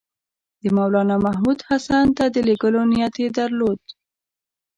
[0.61, 3.81] د مولنامحمود حسن ته د لېږلو نیت یې درلود.